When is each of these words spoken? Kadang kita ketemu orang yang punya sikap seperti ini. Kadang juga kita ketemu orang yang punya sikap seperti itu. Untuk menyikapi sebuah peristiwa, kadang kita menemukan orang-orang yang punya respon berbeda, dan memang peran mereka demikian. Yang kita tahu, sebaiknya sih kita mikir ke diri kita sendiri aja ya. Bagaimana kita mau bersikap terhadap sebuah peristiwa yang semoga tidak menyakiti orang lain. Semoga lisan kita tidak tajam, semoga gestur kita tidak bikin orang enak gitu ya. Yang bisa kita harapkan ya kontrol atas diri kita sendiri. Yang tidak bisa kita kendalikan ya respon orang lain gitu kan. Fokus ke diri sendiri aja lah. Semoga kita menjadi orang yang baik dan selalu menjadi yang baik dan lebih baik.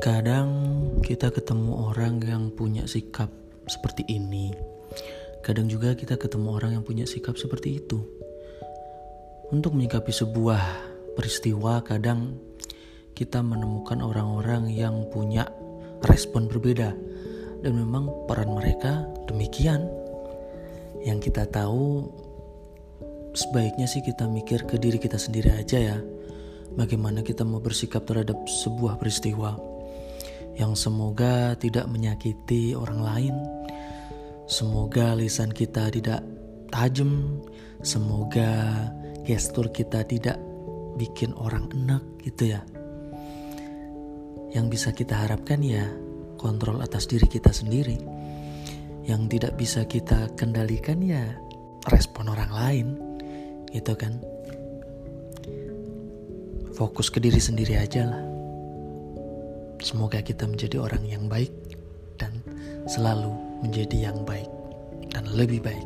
Kadang 0.00 0.48
kita 1.04 1.28
ketemu 1.28 1.92
orang 1.92 2.24
yang 2.24 2.48
punya 2.56 2.88
sikap 2.88 3.28
seperti 3.68 4.08
ini. 4.08 4.48
Kadang 5.44 5.68
juga 5.68 5.92
kita 5.92 6.16
ketemu 6.16 6.56
orang 6.56 6.80
yang 6.80 6.84
punya 6.88 7.04
sikap 7.04 7.36
seperti 7.36 7.84
itu. 7.84 8.00
Untuk 9.52 9.76
menyikapi 9.76 10.08
sebuah 10.08 10.56
peristiwa, 11.20 11.84
kadang 11.84 12.40
kita 13.12 13.44
menemukan 13.44 14.00
orang-orang 14.00 14.72
yang 14.72 15.04
punya 15.12 15.44
respon 16.08 16.48
berbeda, 16.48 16.96
dan 17.60 17.72
memang 17.76 18.08
peran 18.24 18.56
mereka 18.56 19.04
demikian. 19.28 19.84
Yang 21.04 21.28
kita 21.28 21.44
tahu, 21.44 22.08
sebaiknya 23.36 23.84
sih 23.84 24.00
kita 24.00 24.24
mikir 24.24 24.64
ke 24.64 24.80
diri 24.80 24.96
kita 24.96 25.20
sendiri 25.20 25.52
aja 25.60 25.76
ya. 25.76 25.98
Bagaimana 26.72 27.20
kita 27.20 27.44
mau 27.44 27.60
bersikap 27.60 28.08
terhadap 28.08 28.48
sebuah 28.48 28.96
peristiwa 28.96 29.69
yang 30.58 30.74
semoga 30.74 31.54
tidak 31.58 31.86
menyakiti 31.86 32.74
orang 32.74 33.00
lain. 33.00 33.34
Semoga 34.50 35.14
lisan 35.14 35.54
kita 35.54 35.94
tidak 35.94 36.26
tajam, 36.74 37.38
semoga 37.86 38.74
gestur 39.22 39.70
kita 39.70 40.02
tidak 40.02 40.38
bikin 40.98 41.30
orang 41.38 41.70
enak 41.70 42.02
gitu 42.26 42.50
ya. 42.56 42.60
Yang 44.50 44.66
bisa 44.74 44.88
kita 44.90 45.14
harapkan 45.14 45.62
ya 45.62 45.86
kontrol 46.34 46.82
atas 46.82 47.06
diri 47.06 47.30
kita 47.30 47.54
sendiri. 47.54 48.00
Yang 49.06 49.38
tidak 49.38 49.52
bisa 49.54 49.86
kita 49.86 50.34
kendalikan 50.34 50.98
ya 50.98 51.38
respon 51.88 52.28
orang 52.28 52.50
lain 52.50 52.86
gitu 53.70 53.94
kan. 53.94 54.18
Fokus 56.74 57.12
ke 57.12 57.22
diri 57.22 57.38
sendiri 57.38 57.78
aja 57.78 58.08
lah. 58.08 58.39
Semoga 59.90 60.22
kita 60.22 60.46
menjadi 60.46 60.78
orang 60.78 61.02
yang 61.02 61.26
baik 61.26 61.50
dan 62.14 62.30
selalu 62.86 63.34
menjadi 63.58 64.14
yang 64.14 64.22
baik 64.22 64.46
dan 65.10 65.26
lebih 65.34 65.66
baik. 65.66 65.82